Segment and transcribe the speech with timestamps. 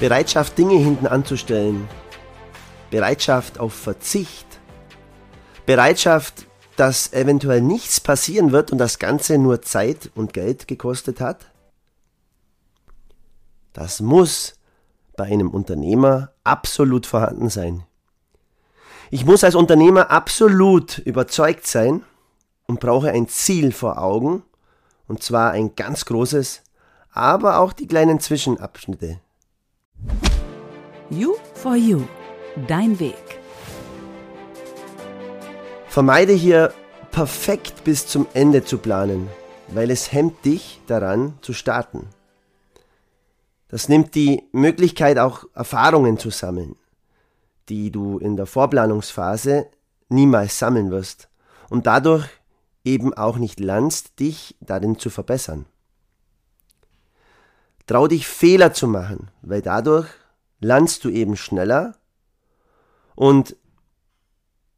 [0.00, 1.88] Bereitschaft, Dinge hinten anzustellen.
[2.90, 4.46] Bereitschaft auf Verzicht.
[5.66, 11.46] Bereitschaft, dass eventuell nichts passieren wird und das Ganze nur Zeit und Geld gekostet hat.
[13.72, 14.54] Das muss
[15.16, 17.84] bei einem Unternehmer absolut vorhanden sein.
[19.10, 22.04] Ich muss als Unternehmer absolut überzeugt sein
[22.66, 24.44] und brauche ein Ziel vor Augen,
[25.08, 26.62] und zwar ein ganz großes,
[27.10, 29.20] aber auch die kleinen Zwischenabschnitte.
[31.10, 32.04] You for You.
[32.66, 33.40] Dein Weg.
[35.88, 36.74] Vermeide hier
[37.10, 39.28] perfekt bis zum Ende zu planen,
[39.68, 42.08] weil es hemmt dich daran zu starten.
[43.68, 46.76] Das nimmt die Möglichkeit auch Erfahrungen zu sammeln,
[47.70, 49.66] die du in der Vorplanungsphase
[50.10, 51.30] niemals sammeln wirst
[51.70, 52.28] und dadurch
[52.84, 55.64] eben auch nicht lernst, dich darin zu verbessern.
[57.88, 60.06] Trau dich Fehler zu machen, weil dadurch
[60.60, 61.96] lernst du eben schneller
[63.14, 63.56] und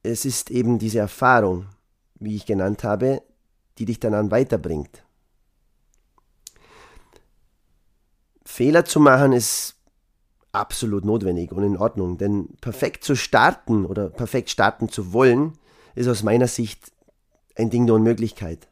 [0.05, 1.67] es ist eben diese Erfahrung,
[2.15, 3.23] wie ich genannt habe,
[3.79, 5.03] die dich dann an weiterbringt.
[8.45, 9.75] Fehler zu machen ist
[10.53, 15.59] absolut notwendig und in Ordnung, denn perfekt zu starten oder perfekt starten zu wollen,
[15.97, 16.93] ist aus meiner Sicht
[17.57, 18.69] ein Ding der Unmöglichkeit.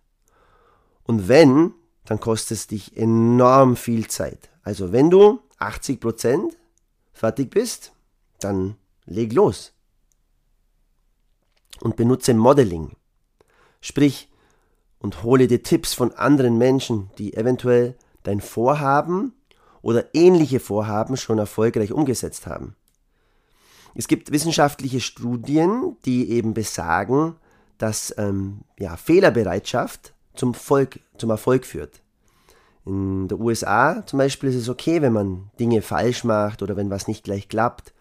[1.02, 1.74] Und wenn,
[2.08, 4.48] dann kostet es dich enorm viel Zeit.
[4.62, 6.54] Also wenn du 80%
[7.12, 7.92] fertig bist,
[8.40, 9.74] dann leg los.
[11.80, 12.92] Und benutze Modeling.
[13.82, 14.30] Sprich,
[15.00, 19.34] und hole dir Tipps von anderen Menschen, die eventuell dein Vorhaben
[19.82, 22.74] oder ähnliche Vorhaben schon erfolgreich umgesetzt haben.
[23.94, 27.36] Es gibt wissenschaftliche Studien, die eben besagen,
[27.76, 32.02] dass ähm, ja, Fehlerbereitschaft zum, Volk, zum Erfolg führt.
[32.84, 36.90] In der USA zum Beispiel ist es okay, wenn man Dinge falsch macht oder wenn
[36.90, 37.92] was nicht gleich klappt.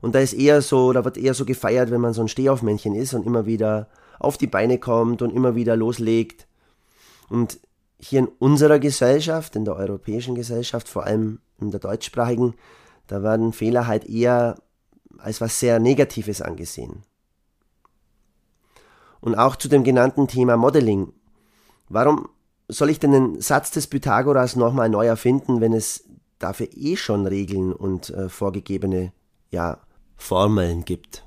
[0.00, 2.94] Und da ist eher so, da wird eher so gefeiert, wenn man so ein Stehaufmännchen
[2.94, 3.88] ist und immer wieder
[4.18, 6.46] auf die Beine kommt und immer wieder loslegt.
[7.28, 7.60] Und
[7.98, 12.54] hier in unserer Gesellschaft, in der europäischen Gesellschaft, vor allem in der deutschsprachigen,
[13.06, 14.56] da werden Fehler halt eher
[15.18, 17.02] als was sehr Negatives angesehen.
[19.20, 21.12] Und auch zu dem genannten Thema Modeling.
[21.88, 22.28] Warum
[22.68, 26.04] soll ich denn den Satz des Pythagoras nochmal neu erfinden, wenn es
[26.38, 29.12] dafür eh schon Regeln und äh, vorgegebene
[29.50, 29.78] ja,
[30.16, 31.24] Formeln gibt?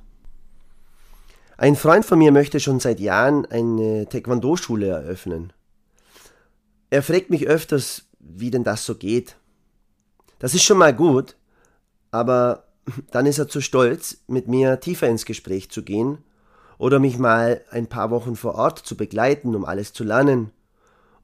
[1.57, 5.53] Ein Freund von mir möchte schon seit Jahren eine Taekwondo-Schule eröffnen.
[6.89, 9.37] Er fragt mich öfters, wie denn das so geht.
[10.39, 11.35] Das ist schon mal gut,
[12.11, 12.65] aber
[13.11, 16.19] dann ist er zu stolz, mit mir tiefer ins Gespräch zu gehen
[16.77, 20.51] oder mich mal ein paar Wochen vor Ort zu begleiten, um alles zu lernen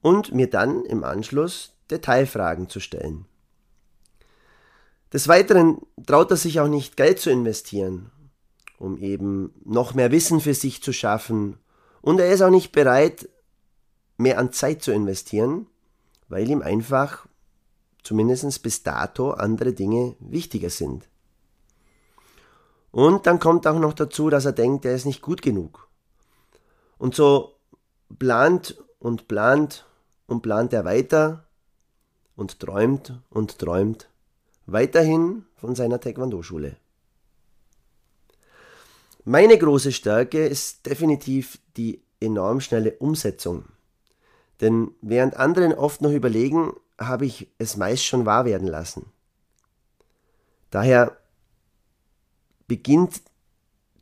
[0.04, 3.24] und mir dann im Anschluss Detailfragen zu stellen.
[5.14, 8.10] Des Weiteren traut er sich auch nicht Geld zu investieren,
[8.78, 11.56] um eben noch mehr Wissen für sich zu schaffen,
[12.02, 13.30] und er ist auch nicht bereit,
[14.18, 15.68] mehr an Zeit zu investieren,
[16.28, 17.26] weil ihm einfach,
[18.02, 21.08] zumindest bis dato, andere Dinge wichtiger sind.
[22.90, 25.88] Und dann kommt auch noch dazu, dass er denkt, er ist nicht gut genug.
[26.98, 27.54] Und so
[28.18, 29.86] plant und plant
[30.26, 31.46] und plant er weiter
[32.36, 34.08] und träumt und träumt
[34.66, 36.76] weiterhin von seiner Taekwondo-Schule.
[39.24, 43.64] Meine große Stärke ist definitiv die enorm schnelle Umsetzung.
[44.60, 49.06] Denn während anderen oft noch überlegen, habe ich es meist schon wahr werden lassen.
[50.70, 51.16] Daher
[52.66, 53.22] beginnt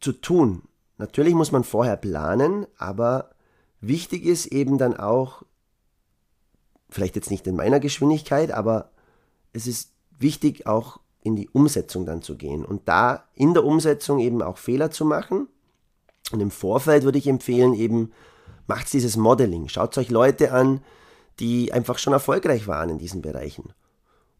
[0.00, 0.62] zu tun.
[0.98, 3.30] Natürlich muss man vorher planen, aber
[3.80, 5.44] wichtig ist eben dann auch,
[6.92, 8.90] vielleicht jetzt nicht in meiner Geschwindigkeit, aber
[9.52, 14.18] es ist wichtig auch in die Umsetzung dann zu gehen und da in der Umsetzung
[14.18, 15.48] eben auch Fehler zu machen.
[16.32, 18.12] Und im Vorfeld würde ich empfehlen, eben
[18.66, 19.68] macht dieses Modeling.
[19.68, 20.80] Schaut euch Leute an,
[21.38, 23.72] die einfach schon erfolgreich waren in diesen Bereichen.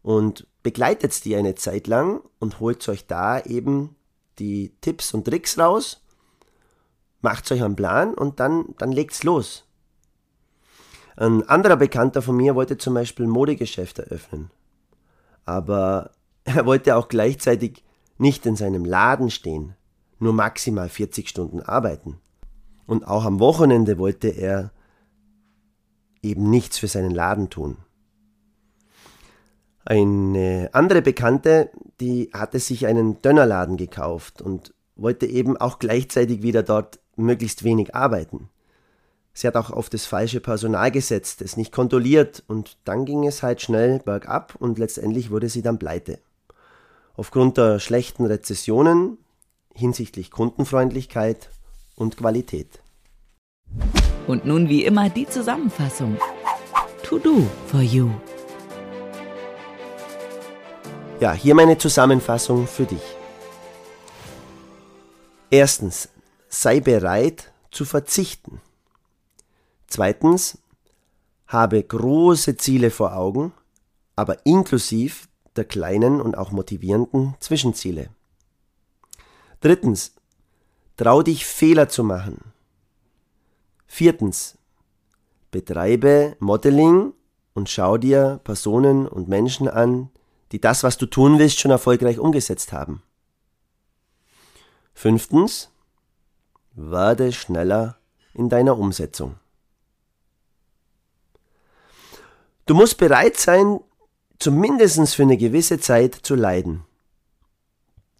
[0.01, 3.95] Und begleitet die eine Zeit lang und holt euch da eben
[4.39, 6.01] die Tipps und Tricks raus,
[7.21, 9.65] macht euch einen Plan und dann, dann legt's los.
[11.15, 14.49] Ein anderer Bekannter von mir wollte zum Beispiel ein Modegeschäft eröffnen.
[15.45, 16.11] Aber
[16.43, 17.83] er wollte auch gleichzeitig
[18.17, 19.75] nicht in seinem Laden stehen,
[20.19, 22.19] nur maximal 40 Stunden arbeiten.
[22.85, 24.71] Und auch am Wochenende wollte er
[26.21, 27.77] eben nichts für seinen Laden tun.
[29.85, 31.69] Eine andere Bekannte,
[31.99, 37.93] die hatte sich einen Dönerladen gekauft und wollte eben auch gleichzeitig wieder dort möglichst wenig
[37.93, 38.49] arbeiten.
[39.33, 43.41] Sie hat auch auf das falsche Personal gesetzt, es nicht kontrolliert und dann ging es
[43.41, 46.19] halt schnell bergab und letztendlich wurde sie dann pleite.
[47.15, 49.17] Aufgrund der schlechten Rezessionen
[49.73, 51.49] hinsichtlich Kundenfreundlichkeit
[51.95, 52.79] und Qualität.
[54.27, 56.17] Und nun wie immer die Zusammenfassung.
[57.01, 58.09] To do for you.
[61.19, 63.01] Ja, hier meine Zusammenfassung für dich.
[65.49, 66.09] Erstens,
[66.49, 68.61] sei bereit zu verzichten.
[69.95, 70.57] Zweitens,
[71.45, 73.53] habe große Ziele vor Augen,
[74.15, 78.09] aber inklusiv der kleinen und auch motivierenden Zwischenziele.
[79.61, 80.15] Drittens,
[80.97, 82.53] trau dich Fehler zu machen.
[83.85, 84.57] Viertens,
[85.51, 87.13] betreibe Modeling
[87.53, 90.09] und schau dir Personen und Menschen an,
[90.53, 93.03] die das, was du tun willst, schon erfolgreich umgesetzt haben.
[94.95, 95.69] Fünftens,
[96.73, 97.97] werde schneller
[98.33, 99.35] in deiner Umsetzung.
[102.65, 103.81] Du musst bereit sein,
[104.39, 106.83] zumindest für eine gewisse Zeit zu leiden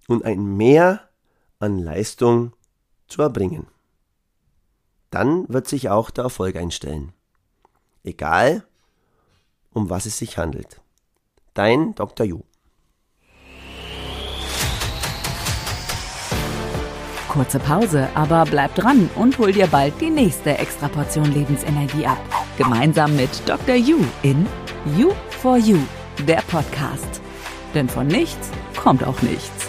[0.08, 1.08] und ein Mehr
[1.60, 2.52] an Leistung
[3.08, 3.68] zu erbringen.
[5.12, 7.14] Dann wird sich auch der Erfolg einstellen.
[8.04, 8.66] Egal,
[9.72, 10.82] um was es sich handelt.
[11.54, 12.26] Dein Dr.
[12.26, 12.42] Yu.
[17.30, 22.43] Kurze Pause, aber bleib dran und hol dir bald die nächste Extraportion Lebensenergie ab.
[22.58, 23.76] Gemeinsam mit Dr.
[23.76, 24.46] Yu in
[24.98, 25.80] You for You,
[26.28, 27.22] der Podcast.
[27.74, 29.63] Denn von nichts kommt auch nichts.